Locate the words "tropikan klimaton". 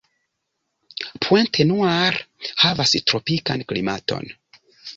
3.13-4.31